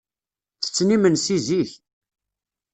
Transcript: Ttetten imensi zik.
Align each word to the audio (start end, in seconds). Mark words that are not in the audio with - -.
Ttetten 0.57 0.93
imensi 0.95 1.37
zik. 1.47 1.71